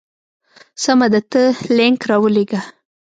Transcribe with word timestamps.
سمه 0.83 1.07
ده 1.13 1.21
ته 1.31 1.41
لینک 1.77 2.01
راولېږه. 2.09 2.61